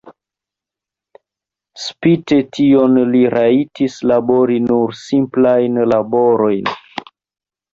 Spite 1.83 2.39
tion 2.59 2.97
li 3.17 3.21
rajtis 3.35 3.99
labori 4.13 4.59
nur 4.71 4.97
simplajn 5.03 5.79
laborojn. 5.95 6.75